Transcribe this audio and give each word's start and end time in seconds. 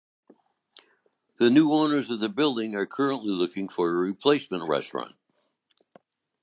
The 1.35 1.51
new 1.51 1.71
owners 1.73 2.09
of 2.09 2.19
the 2.21 2.27
building 2.29 2.73
are 2.75 2.87
currently 2.87 3.29
looking 3.29 3.69
for 3.69 3.87
a 3.87 3.93
replacement 3.93 4.67
restaurant. 4.67 5.15